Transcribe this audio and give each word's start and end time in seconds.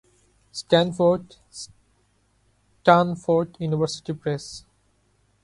Stanford: 0.55 1.25
Stanford 1.59 3.49
University 3.63 4.13
press. 4.21 4.45